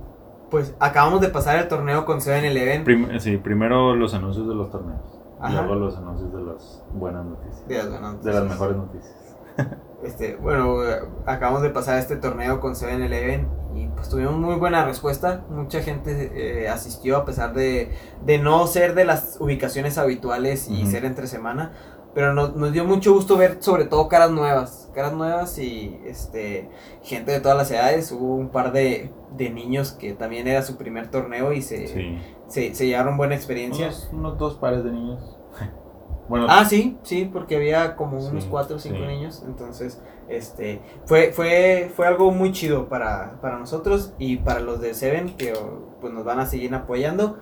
[0.54, 2.84] pues acabamos de pasar el torneo con 7-Eleven.
[2.84, 5.00] Prim- sí, primero los anuncios de los torneos,
[5.48, 8.60] y luego los anuncios de las buenas noticias, De las buenas de las noticias.
[8.60, 9.14] mejores noticias.
[10.04, 14.84] Este, bueno, eh, acabamos de pasar este torneo con 7-Eleven y pues tuvimos muy buena
[14.84, 15.44] respuesta.
[15.48, 17.90] Mucha gente eh, asistió a pesar de,
[18.22, 21.72] de no ser de las ubicaciones habituales y ser entre semana.
[22.14, 24.90] Pero nos, nos dio mucho gusto ver sobre todo caras nuevas.
[24.94, 26.70] Caras nuevas y este
[27.02, 28.12] gente de todas las edades.
[28.12, 32.18] Hubo un par de, de niños que también era su primer torneo y se, Sí.
[32.46, 33.86] se, se llevaron buena experiencia.
[33.86, 35.36] Unos, unos dos pares de niños.
[36.28, 39.06] bueno, Ah, sí, sí, porque había como unos Sí, cuatro o cinco sí.
[39.06, 44.80] niños, entonces, este, fue, fue, fue algo muy chido para, para nosotros y para los
[44.80, 47.38] de Seven que oh, pues nos van a seguir apoyando.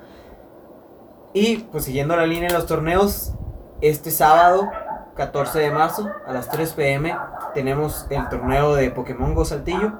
[1.34, 3.34] Y pues siguiendo la línea de los torneos,
[3.82, 4.70] este sábado,
[5.16, 7.16] 14 de marzo, a las 3 pm,
[7.52, 9.92] tenemos el torneo de Pokémon Go Saltillo,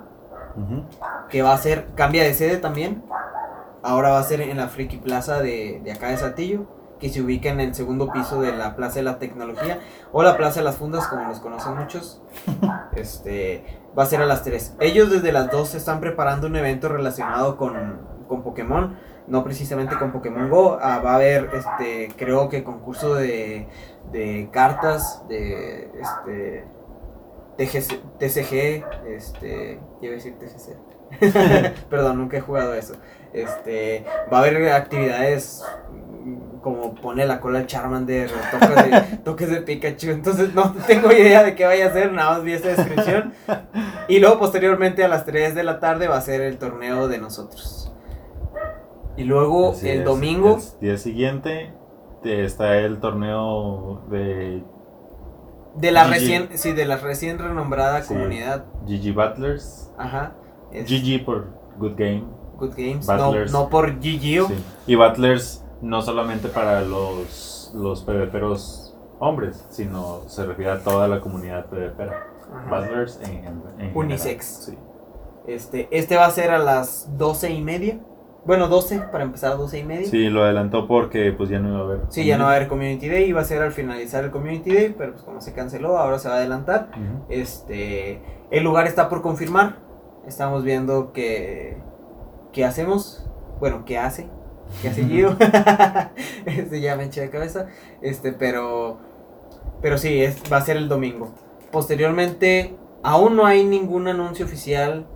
[1.28, 3.02] que va a ser, cambia de sede también.
[3.82, 6.66] Ahora va a ser en la Friki Plaza de, de acá de Saltillo,
[7.00, 9.80] que se ubica en el segundo piso de la Plaza de la Tecnología
[10.12, 12.22] o la Plaza de las Fundas, como los conocen muchos.
[12.94, 14.76] Este va a ser a las 3.
[14.78, 19.96] Ellos desde las 2 se están preparando un evento relacionado con, con Pokémon, no precisamente
[19.98, 20.78] con Pokémon Go.
[20.80, 23.68] Ah, va a haber, este, creo que concurso de,
[24.12, 26.64] de cartas, de este
[27.56, 30.76] TGC, TCG, este, iba a decir TGC.
[31.90, 32.94] Perdón, nunca he jugado eso.
[33.32, 39.50] Este, va a haber actividades mm, como pone la cola al Charmander, toques de, toques
[39.50, 40.10] de Pikachu.
[40.10, 43.32] Entonces no tengo idea de qué vaya a ser, nada más vi esta descripción.
[44.08, 47.18] Y luego posteriormente a las 3 de la tarde va a ser el torneo de
[47.18, 47.81] nosotros.
[49.16, 50.04] Y luego Así el es.
[50.04, 51.72] domingo, El día siguiente
[52.24, 54.62] está el torneo de
[55.76, 58.12] de la recién, sí, de la recién renombrada Sí.
[58.14, 58.66] comunidad.
[58.86, 59.90] GG Battlers.
[59.98, 60.34] Ajá.
[60.72, 60.90] es
[61.24, 61.48] por
[61.78, 62.24] Good Game.
[62.58, 63.06] Good Games.
[63.52, 63.98] No, no por.
[64.48, 64.64] Sí.
[64.86, 71.20] Y Battlers no solamente para los, los PvPeros hombres, sino se refiere a toda la
[71.20, 72.26] comunidad PvPera.
[73.22, 74.66] En, en- en Unisex.
[74.66, 74.86] general,
[75.46, 77.98] Este, este va a ser a las doce y media.
[78.44, 80.08] Bueno, 12, para empezar, 12 y media.
[80.08, 80.28] Sí.
[80.28, 82.00] lo adelantó porque pues ya no iba a haber.
[82.08, 84.74] Sí, ya no va a haber Community Day, iba a ser al finalizar el Community
[84.74, 86.90] Day, pero pues como se canceló, ahora se va a adelantar.
[87.28, 89.76] Este, el lugar está por confirmar.
[90.26, 91.76] Estamos viendo que
[92.52, 93.28] qué hacemos,
[93.60, 94.28] bueno, qué hace,
[94.80, 95.36] qué hace Gio.
[96.46, 97.66] este ya me eché de cabeza.
[98.00, 98.98] Este, pero
[99.82, 101.34] pero sí, es, va a ser el domingo.
[101.70, 105.06] Posteriormente, aún no hay ningún anuncio oficial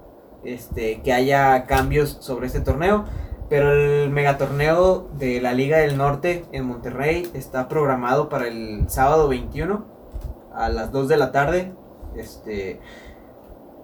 [0.47, 3.05] este, que haya cambios sobre este torneo.
[3.49, 9.29] Pero el megatorneo de la Liga del Norte en Monterrey está programado para el sábado
[9.29, 9.85] 21
[10.53, 11.73] a las 2 de la tarde.
[12.17, 12.81] Este,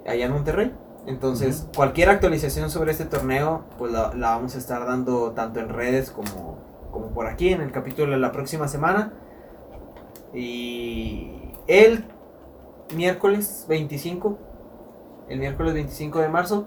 [0.06, 0.72] allá en Monterrey.
[1.06, 5.68] Entonces, cualquier actualización sobre este torneo, pues la, la vamos a estar dando tanto en
[5.68, 6.58] redes como,
[6.90, 9.12] como por aquí en el capítulo de la próxima semana.
[10.34, 12.04] Y el
[12.94, 14.38] miércoles 25,
[15.32, 16.66] el miércoles 25 de marzo,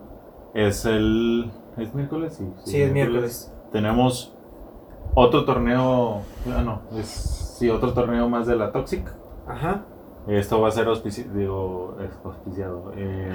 [0.53, 1.51] Es el.
[1.77, 2.35] ¿Es miércoles?
[2.35, 3.53] Sí, sí, es miércoles.
[3.71, 4.33] Tenemos
[5.13, 6.21] otro torneo.
[6.55, 7.07] Ah, no, es.
[7.59, 9.07] Sí, otro torneo más de la Toxic.
[9.47, 9.85] Ajá.
[10.27, 12.91] Esto va a ser auspici- digo, auspiciado.
[12.97, 13.31] eh,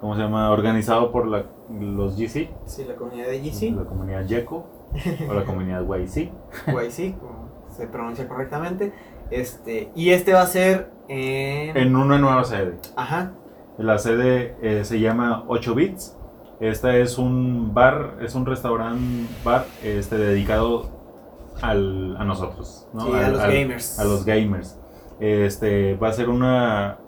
[0.00, 0.50] ¿Cómo se llama?
[0.50, 4.66] Organizado por la, los GC, Sí, la comunidad de GC, la comunidad YECO
[5.28, 6.30] o la comunidad YC.
[6.68, 8.92] YC, como se pronuncia correctamente.
[9.30, 11.76] Este, y este va a ser en...
[11.76, 12.76] En una nueva sede.
[12.94, 13.32] Ajá.
[13.78, 16.16] La sede eh, se llama 8 Bits.
[16.60, 20.88] Esta es un bar, es un restaurante bar este, dedicado
[21.60, 23.02] al, a nosotros, ¿no?
[23.06, 23.98] Sí, a los al- gamers.
[24.00, 24.80] a los gamers.
[25.20, 26.98] Este va a ser una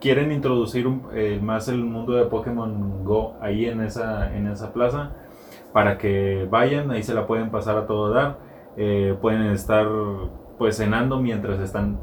[0.00, 4.72] quieren introducir un- eh, más el mundo de Pokémon Go ahí en esa en esa
[4.72, 5.12] plaza
[5.72, 8.38] para que vayan, ahí se la pueden pasar a todo dar.
[8.80, 9.86] eh, pueden estar
[10.56, 11.98] pues cenando mientras están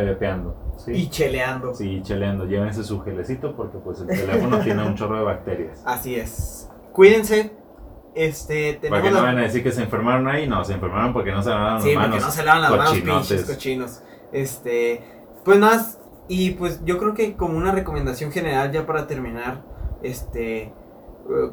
[0.00, 0.92] pepeando, ¿sí?
[0.92, 1.74] Y cheleando.
[1.74, 5.82] Sí, cheleando, llévense su gelecito porque pues el teléfono tiene un chorro de bacterias.
[5.84, 6.68] Así es.
[6.92, 7.52] Cuídense.
[8.14, 10.74] Este, Para tenemos que no la- van a decir que se enfermaron ahí, no, se
[10.74, 12.22] enfermaron porque no se lavaron las Sí, porque manos.
[12.24, 14.02] no se lavan las manos, pinches cochinos.
[14.32, 15.02] Este,
[15.44, 19.62] pues más, y pues yo creo que como una recomendación general ya para terminar,
[20.02, 20.72] este,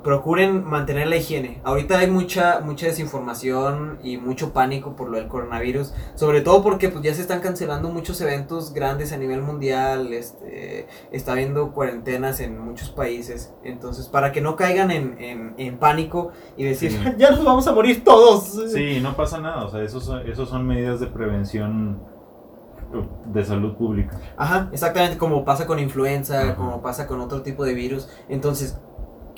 [0.03, 1.61] procuren mantener la higiene.
[1.63, 6.89] Ahorita hay mucha mucha desinformación y mucho pánico por lo del coronavirus, sobre todo porque
[6.89, 12.39] pues ya se están cancelando muchos eventos grandes a nivel mundial, este está habiendo cuarentenas
[12.39, 16.97] en muchos países, entonces para que no caigan en, en, en pánico y decir, Sí.
[17.17, 18.45] ya nos vamos a morir todos.
[18.73, 21.99] Sí, no pasa nada, o sea, esos son, esos son medidas de prevención
[23.27, 24.19] de salud pública.
[24.35, 26.55] Ajá, exactamente como pasa con influenza, Ajá.
[26.55, 28.09] como pasa con otro tipo de virus.
[28.29, 28.79] Entonces,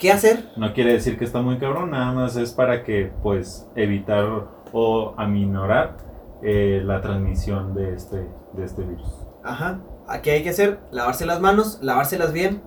[0.02, 0.50] ¿qué hacer?
[0.56, 5.14] No quiere decir que está muy cabrón, nada más es para que, pues, evitar o
[5.16, 5.96] aminorar
[6.42, 9.08] eh, la transmisión de este, de este virus.
[9.44, 9.80] Ajá,
[10.24, 10.80] ¿qué hay que hacer?
[10.90, 12.64] Lavarse las manos, lavárselas bien,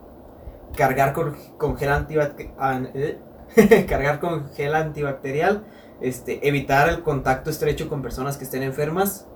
[0.78, 3.20] cargar con, con gel antibacterial,
[3.90, 5.66] cargar con gel antibacterial,
[6.00, 9.28] este, evitar el contacto estrecho con personas que estén enfermas.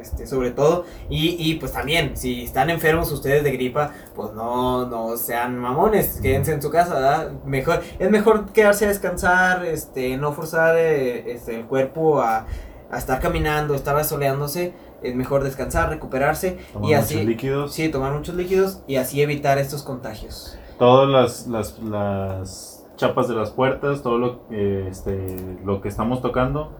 [0.00, 4.86] Este, sobre todo, y, y pues también, si están enfermos ustedes de gripa, pues no,
[4.86, 7.32] no sean mamones, quédense en su casa, ¿verdad?
[7.44, 12.46] Mejor, es mejor quedarse a descansar, este, no forzar eh, este, el cuerpo a,
[12.90, 17.72] a estar caminando, estar asoleándose, es mejor descansar, recuperarse Tomar y muchos así, líquidos.
[17.72, 20.58] sí, tomar muchos líquidos y así evitar estos contagios.
[20.78, 26.20] Todas las, las, las chapas de las puertas, todo lo, que, este, lo que estamos
[26.20, 26.72] tocando,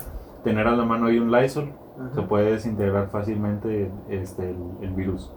[0.42, 1.72] tener a la mano ahí un Lysol,
[2.14, 5.30] se puede desintegrar fácilmente este, el, el virus.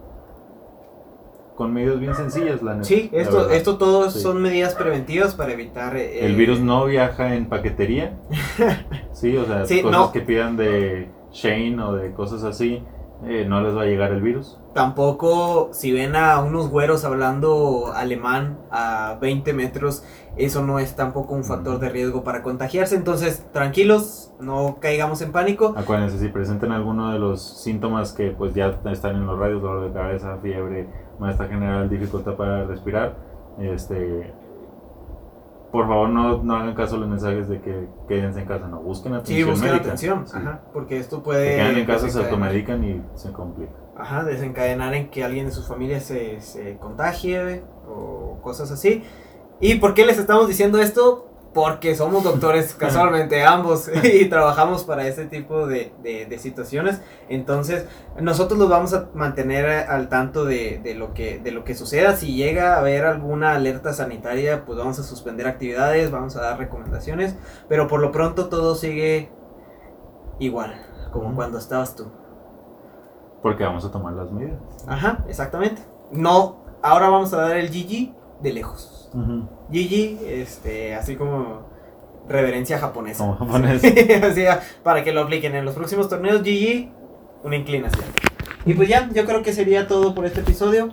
[1.56, 4.20] Con medidas bien sencillas, la neta, Sí, esto, esto todo Sí.
[4.20, 5.96] son medidas preventivas para evitar...
[5.96, 8.16] eh, El virus no viaja en paquetería.
[9.12, 10.12] Sí, o sea, Sí, cosas no.
[10.12, 12.82] que pidan de Shane o de cosas así,
[13.26, 14.60] eh, no les va a llegar el virus.
[14.78, 20.04] Tampoco si ven a unos güeros hablando alemán a 20 metros,
[20.36, 22.94] eso no es tampoco un factor de riesgo para contagiarse.
[22.94, 25.74] Entonces, tranquilos, no caigamos en pánico.
[25.76, 29.88] Acuérdense, si presentan alguno de los síntomas que pues ya están en los radios, dolor
[29.88, 33.16] de cabeza, fiebre, malestar general, dificultad para respirar,
[33.58, 34.32] este,
[35.70, 38.80] por favor no, no hagan caso a los mensajes de que quédense en casa, no,
[38.80, 39.84] busquen Sí, atención busquen médica.
[39.86, 40.36] atención, Sí.
[40.36, 41.56] ajá, porque esto Se puede...
[41.56, 43.72] quedan en casa, se automedican y se complica.
[43.96, 49.02] Ajá, desencadenar en que alguien de su familia se, se contagie o cosas así.
[49.60, 51.27] ¿Y por qué les estamos diciendo esto?
[51.54, 57.00] Porque somos doctores casualmente ambos y trabajamos para ese tipo de, de- de situaciones.
[57.28, 57.86] Entonces,
[58.20, 62.14] nosotros los vamos a mantener al tanto de, de lo que, de lo que suceda.
[62.16, 66.58] Si llega a haber alguna alerta sanitaria, pues vamos a suspender actividades, vamos a dar
[66.58, 67.34] recomendaciones.
[67.68, 69.30] Pero por lo pronto todo sigue
[70.38, 70.74] igual,
[71.12, 72.06] como cuando estabas tú.
[73.42, 74.58] Porque vamos a tomar las medidas.
[74.86, 75.80] Ajá, exactamente.
[76.12, 79.10] No, ahora vamos a dar el GG de lejos.
[79.70, 81.66] GG, este, así como
[82.28, 83.24] reverencia japonesa.
[83.24, 83.82] Como japonés.
[84.50, 86.88] Ah, para que lo apliquen en los próximos torneos, GG,
[87.44, 88.04] una inclinación.
[88.66, 90.90] Y pues ya, yo creo que sería todo por este episodio.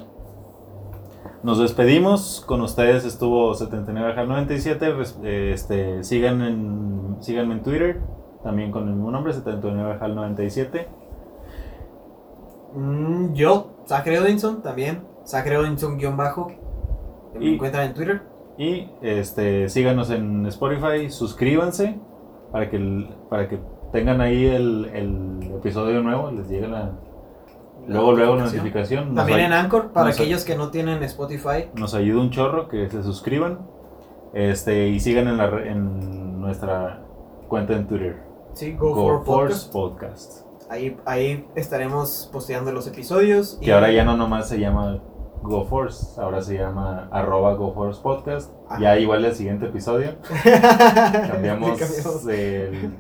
[1.43, 2.43] Nos despedimos.
[2.48, 4.91] Con ustedes estuvo 79 al 97.
[4.93, 8.02] res- eh, Este, sigan en, síganme en Twitter.
[8.43, 10.88] También con el mismo nombre, 79 al 97.
[12.74, 15.04] Mm, yo, Sacre Odinson, también.
[15.24, 16.48] Sacre Odinson guion bajo.
[16.48, 16.60] que
[17.38, 18.21] Me Y- encuentran en Twitter.
[18.57, 21.09] Y este, síganos en Spotify.
[21.09, 21.99] Suscríbanse
[22.51, 23.59] para que, el- para que
[23.91, 26.31] tengan ahí el, el episodio nuevo.
[26.31, 26.91] Les llegue la,
[27.88, 29.07] luego, luego la notificación.
[29.09, 31.69] Nos También en Anchor, para aquellos que no tienen Spotify.
[31.75, 33.59] nos ayuda un chorro que se suscriban.
[34.33, 37.01] Este, y sigan en, la, en nuestra
[37.47, 38.21] cuenta en Twitter.
[38.53, 40.41] Sí, Go, Go for Force Podcast.
[40.43, 40.71] Podcast.
[40.71, 43.59] Ahí, ahí estaremos posteando los episodios.
[43.61, 44.99] Que ahora ya no nomás se llama
[45.43, 48.51] GoForce, ahora se llama arroba GoForce Podcast.
[48.69, 48.81] Ajá.
[48.81, 50.15] Ya igual el siguiente episodio
[51.29, 52.27] cambiamos, Cambiamos.
[52.27, 52.91] el-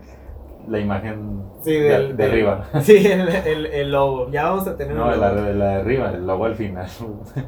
[0.67, 2.65] la imagen Sí, de, del- de del- arriba.
[2.81, 4.31] Sí, el, el, el logo.
[4.31, 6.87] Ya vamos a tener No, un la, la de arriba, el logo al final.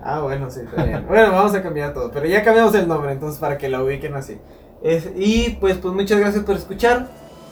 [0.03, 1.05] Ah, bueno, sí, está bien.
[1.09, 2.11] Bueno, vamos a cambiar todo.
[2.11, 4.39] Pero ya cambiamos el nombre, entonces para que la ubiquen así.
[4.83, 7.07] Es- y pues, pues muchas gracias por escuchar.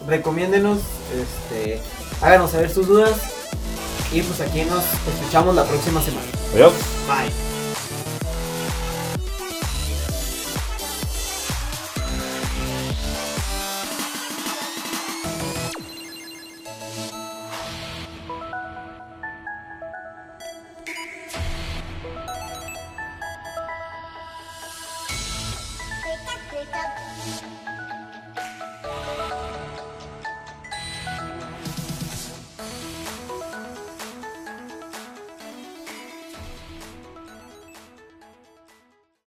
[0.06, 0.78] Recomiéndenos,
[1.20, 1.80] este,
[2.22, 3.32] háganos saber sus dudas.
[4.12, 6.26] Y pues aquí nos escuchamos la próxima semana.
[6.54, 6.70] 拜
[7.08, 7.45] 拜。